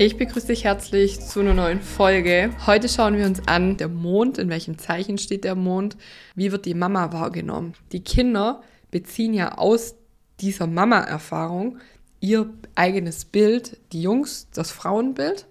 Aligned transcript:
Ich 0.00 0.16
begrüße 0.16 0.46
dich 0.46 0.62
herzlich 0.62 1.18
zu 1.18 1.40
einer 1.40 1.54
neuen 1.54 1.80
Folge. 1.80 2.54
Heute 2.68 2.88
schauen 2.88 3.16
wir 3.16 3.26
uns 3.26 3.48
an, 3.48 3.78
der 3.78 3.88
Mond, 3.88 4.38
in 4.38 4.48
welchem 4.48 4.78
Zeichen 4.78 5.18
steht 5.18 5.42
der 5.42 5.56
Mond, 5.56 5.96
wie 6.36 6.52
wird 6.52 6.66
die 6.66 6.74
Mama 6.74 7.12
wahrgenommen. 7.12 7.74
Die 7.90 8.04
Kinder 8.04 8.62
beziehen 8.92 9.34
ja 9.34 9.58
aus 9.58 9.96
dieser 10.38 10.68
Mama-Erfahrung 10.68 11.78
ihr 12.20 12.48
eigenes 12.76 13.24
Bild, 13.24 13.76
die 13.90 14.00
Jungs 14.00 14.46
das 14.54 14.70
Frauenbild 14.70 15.48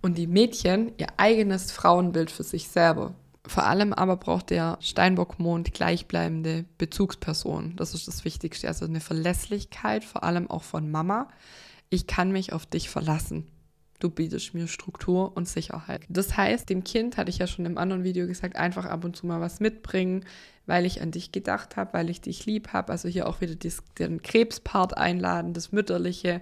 und 0.00 0.16
die 0.16 0.28
Mädchen 0.28 0.92
ihr 0.96 1.08
eigenes 1.18 1.70
Frauenbild 1.70 2.30
für 2.30 2.42
sich 2.42 2.68
selber. 2.68 3.14
Vor 3.46 3.66
allem 3.66 3.92
aber 3.92 4.16
braucht 4.16 4.48
der 4.48 4.78
Steinbock-Mond 4.80 5.74
gleichbleibende 5.74 6.64
Bezugsperson. 6.78 7.76
Das 7.76 7.92
ist 7.92 8.08
das 8.08 8.24
Wichtigste. 8.24 8.66
Also 8.66 8.86
eine 8.86 9.00
Verlässlichkeit, 9.00 10.04
vor 10.04 10.24
allem 10.24 10.48
auch 10.48 10.62
von 10.62 10.90
Mama. 10.90 11.28
Ich 11.90 12.06
kann 12.06 12.32
mich 12.32 12.54
auf 12.54 12.64
dich 12.64 12.88
verlassen 12.88 13.46
du 14.00 14.10
bietest 14.10 14.54
mir 14.54 14.66
Struktur 14.66 15.36
und 15.36 15.48
Sicherheit. 15.48 16.02
Das 16.08 16.36
heißt, 16.36 16.68
dem 16.68 16.84
Kind 16.84 17.16
hatte 17.16 17.30
ich 17.30 17.38
ja 17.38 17.46
schon 17.46 17.66
im 17.66 17.78
anderen 17.78 18.04
Video 18.04 18.26
gesagt, 18.26 18.56
einfach 18.56 18.84
ab 18.84 19.04
und 19.04 19.16
zu 19.16 19.26
mal 19.26 19.40
was 19.40 19.60
mitbringen, 19.60 20.24
weil 20.66 20.86
ich 20.86 21.00
an 21.00 21.10
dich 21.10 21.32
gedacht 21.32 21.76
habe, 21.76 21.92
weil 21.92 22.10
ich 22.10 22.20
dich 22.20 22.46
lieb 22.46 22.68
habe. 22.72 22.92
Also 22.92 23.08
hier 23.08 23.28
auch 23.28 23.40
wieder 23.40 23.54
das, 23.54 23.82
den 23.98 24.22
Krebspart 24.22 24.96
einladen, 24.96 25.52
das 25.52 25.72
Mütterliche, 25.72 26.40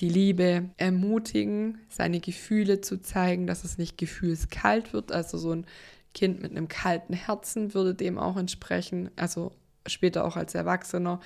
die 0.00 0.08
Liebe 0.08 0.70
ermutigen, 0.76 1.78
seine 1.88 2.20
Gefühle 2.20 2.80
zu 2.80 3.00
zeigen, 3.02 3.46
dass 3.46 3.64
es 3.64 3.78
nicht 3.78 3.98
gefühlskalt 3.98 4.92
wird. 4.92 5.12
Also 5.12 5.38
so 5.38 5.52
ein 5.52 5.66
Kind 6.14 6.42
mit 6.42 6.50
einem 6.50 6.68
kalten 6.68 7.12
Herzen 7.12 7.74
würde 7.74 7.94
dem 7.94 8.18
auch 8.18 8.36
entsprechen, 8.36 9.10
also 9.16 9.52
später 9.86 10.24
auch 10.24 10.36
als 10.36 10.54
Erwachsener. 10.54 11.20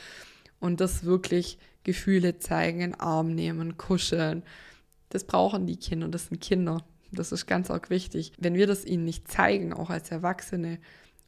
Und 0.60 0.80
das 0.80 1.04
wirklich 1.04 1.58
Gefühle 1.84 2.38
zeigen, 2.38 2.80
in 2.80 2.90
den 2.92 3.00
Arm 3.00 3.34
nehmen, 3.34 3.76
kuscheln 3.76 4.42
das 5.14 5.24
brauchen 5.24 5.64
die 5.64 5.76
Kinder, 5.76 6.08
das 6.08 6.26
sind 6.26 6.40
Kinder. 6.40 6.84
Das 7.12 7.30
ist 7.30 7.46
ganz 7.46 7.70
arg 7.70 7.88
wichtig. 7.88 8.32
Wenn 8.36 8.54
wir 8.54 8.66
das 8.66 8.84
ihnen 8.84 9.04
nicht 9.04 9.30
zeigen, 9.30 9.72
auch 9.72 9.88
als 9.88 10.10
Erwachsene, 10.10 10.80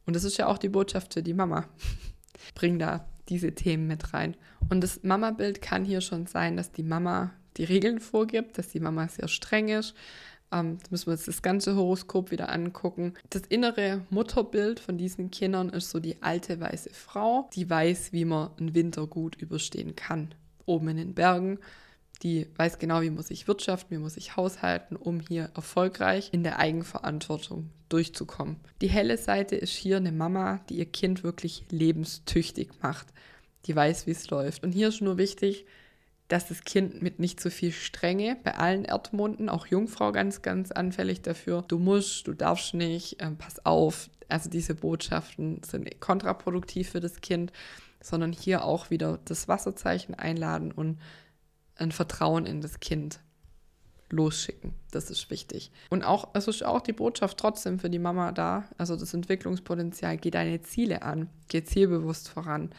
und 0.05 0.13
das 0.13 0.25
ist 0.25 0.35
ja 0.35 0.47
auch 0.47 0.57
die 0.57 0.67
Botschaft 0.67 1.13
für 1.13 1.23
die 1.23 1.33
Mama, 1.33 1.69
bring 2.55 2.79
da 2.79 3.07
diese 3.29 3.55
Themen 3.55 3.87
mit 3.87 4.13
rein. 4.13 4.35
Und 4.69 4.81
das 4.81 5.03
Mama-Bild 5.03 5.61
kann 5.61 5.85
hier 5.85 6.01
schon 6.01 6.27
sein, 6.27 6.57
dass 6.57 6.73
die 6.73 6.83
Mama 6.83 7.31
die 7.55 7.63
Regeln 7.63 8.01
vorgibt, 8.01 8.57
dass 8.57 8.67
die 8.67 8.81
Mama 8.81 9.07
sehr 9.07 9.29
streng 9.29 9.69
ist. 9.69 9.95
Ähm, 10.51 10.79
da 10.83 10.87
müssen 10.89 11.07
wir 11.07 11.13
uns 11.13 11.25
das 11.25 11.41
ganze 11.41 11.77
Horoskop 11.77 12.31
wieder 12.31 12.49
angucken. 12.49 13.13
Das 13.29 13.43
innere 13.43 14.01
Mutterbild 14.09 14.81
von 14.81 14.97
diesen 14.97 15.31
Kindern 15.31 15.69
ist 15.69 15.91
so 15.91 16.01
die 16.01 16.21
alte 16.21 16.59
weiße 16.59 16.89
Frau, 16.89 17.49
die 17.53 17.69
weiß, 17.69 18.11
wie 18.11 18.25
man 18.25 18.51
einen 18.59 18.75
Winter 18.75 19.07
gut 19.07 19.37
überstehen 19.37 19.95
kann. 19.95 20.35
Oben 20.65 20.89
in 20.89 20.97
den 20.97 21.13
Bergen 21.13 21.59
die 22.23 22.47
weiß 22.55 22.79
genau, 22.79 23.01
wie 23.01 23.09
muss 23.09 23.29
ich 23.29 23.47
wirtschaften, 23.47 23.95
wie 23.95 24.01
muss 24.01 24.17
ich 24.17 24.35
haushalten, 24.35 24.95
um 24.95 25.19
hier 25.19 25.51
erfolgreich 25.55 26.29
in 26.31 26.43
der 26.43 26.59
Eigenverantwortung 26.59 27.69
durchzukommen. 27.89 28.57
Die 28.81 28.89
helle 28.89 29.17
Seite 29.17 29.55
ist 29.55 29.73
hier 29.73 29.97
eine 29.97 30.11
Mama, 30.11 30.59
die 30.69 30.77
ihr 30.77 30.85
Kind 30.85 31.23
wirklich 31.23 31.65
lebenstüchtig 31.69 32.69
macht, 32.81 33.07
die 33.65 33.75
weiß, 33.75 34.07
wie 34.07 34.11
es 34.11 34.29
läuft. 34.29 34.63
Und 34.63 34.71
hier 34.71 34.89
ist 34.89 35.01
nur 35.01 35.17
wichtig, 35.17 35.65
dass 36.27 36.47
das 36.47 36.63
Kind 36.63 37.01
mit 37.01 37.19
nicht 37.19 37.39
so 37.39 37.49
viel 37.49 37.71
Strenge 37.71 38.37
bei 38.43 38.55
allen 38.55 38.83
Erdmonden, 38.83 39.47
auch 39.47 39.67
Jungfrau 39.67 40.11
ganz, 40.11 40.41
ganz 40.41 40.71
anfällig 40.71 41.21
dafür, 41.21 41.63
du 41.67 41.79
musst, 41.79 42.27
du 42.27 42.33
darfst 42.33 42.73
nicht, 42.73 43.21
äh, 43.21 43.31
pass 43.31 43.65
auf. 43.65 44.09
Also 44.27 44.49
diese 44.49 44.75
Botschaften 44.75 45.61
sind 45.63 46.01
kontraproduktiv 46.01 46.89
für 46.89 46.99
das 46.99 47.21
Kind, 47.21 47.53
sondern 48.01 48.33
hier 48.33 48.65
auch 48.65 48.89
wieder 48.89 49.19
das 49.23 49.47
Wasserzeichen 49.47 50.15
einladen 50.15 50.71
und 50.73 50.97
ein 51.79 51.91
Vertrauen 51.91 52.45
in 52.45 52.61
das 52.61 52.79
Kind 52.79 53.19
losschicken. 54.09 54.73
Das 54.91 55.09
ist 55.09 55.29
wichtig. 55.29 55.71
Und 55.89 56.03
auch, 56.03 56.29
es 56.33 56.47
ist 56.47 56.63
auch 56.63 56.81
die 56.81 56.93
Botschaft 56.93 57.37
trotzdem 57.37 57.79
für 57.79 57.89
die 57.89 57.99
Mama 57.99 58.31
da. 58.31 58.65
Also 58.77 58.95
das 58.95 59.13
Entwicklungspotenzial, 59.13 60.17
geh 60.17 60.31
deine 60.31 60.61
Ziele 60.61 61.01
an, 61.01 61.29
geh 61.49 61.63
zielbewusst 61.63 62.29
voran, 62.29 62.71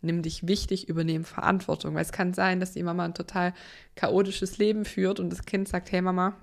nimm 0.00 0.22
dich 0.22 0.46
wichtig, 0.46 0.88
übernehm 0.88 1.24
Verantwortung. 1.24 1.94
Weil 1.94 2.02
es 2.02 2.12
kann 2.12 2.32
sein, 2.32 2.60
dass 2.60 2.72
die 2.72 2.82
Mama 2.82 3.04
ein 3.04 3.14
total 3.14 3.52
chaotisches 3.94 4.58
Leben 4.58 4.84
führt 4.84 5.20
und 5.20 5.30
das 5.30 5.44
Kind 5.44 5.68
sagt, 5.68 5.92
hey 5.92 6.00
Mama, 6.00 6.36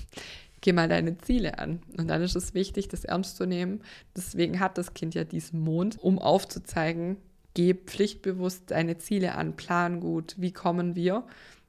geh 0.62 0.72
mal 0.72 0.88
deine 0.88 1.18
Ziele 1.18 1.58
an. 1.58 1.82
Und 1.98 2.08
dann 2.08 2.22
ist 2.22 2.36
es 2.36 2.54
wichtig, 2.54 2.88
das 2.88 3.04
ernst 3.04 3.36
zu 3.36 3.44
nehmen. 3.44 3.82
Deswegen 4.16 4.60
hat 4.60 4.78
das 4.78 4.94
Kind 4.94 5.14
ja 5.14 5.24
diesen 5.24 5.60
Mond, 5.60 6.02
um 6.02 6.18
aufzuzeigen, 6.18 7.18
geh 7.54 7.74
pflichtbewusst 7.74 8.70
deine 8.70 8.98
Ziele 8.98 9.34
an, 9.36 9.56
plan 9.56 10.00
gut, 10.00 10.34
wie 10.36 10.52
kommen 10.52 10.94
wir 10.94 11.24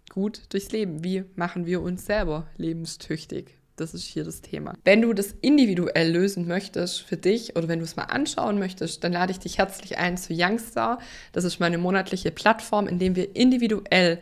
gut 0.09 0.41
durchs 0.49 0.71
Leben, 0.71 1.03
wie 1.03 1.23
machen 1.35 1.65
wir 1.65 1.81
uns 1.81 2.05
selber 2.05 2.47
lebenstüchtig. 2.57 3.55
Das 3.75 3.93
ist 3.93 4.05
hier 4.05 4.23
das 4.23 4.41
Thema. 4.41 4.73
Wenn 4.85 5.01
du 5.01 5.11
das 5.13 5.35
individuell 5.41 6.09
lösen 6.09 6.47
möchtest 6.47 7.01
für 7.01 7.17
dich 7.17 7.57
oder 7.57 7.67
wenn 7.67 7.79
du 7.79 7.85
es 7.85 7.97
mal 7.97 8.03
anschauen 8.03 8.57
möchtest, 8.57 9.03
dann 9.03 9.11
lade 9.11 9.31
ich 9.31 9.39
dich 9.39 9.57
herzlich 9.57 9.97
ein 9.97 10.17
zu 10.17 10.33
Youngstar. 10.33 10.99
Das 11.33 11.43
ist 11.43 11.59
meine 11.59 11.77
monatliche 11.77 12.31
Plattform, 12.31 12.87
in 12.87 12.99
dem 12.99 13.17
wir 13.17 13.35
individuell 13.35 14.21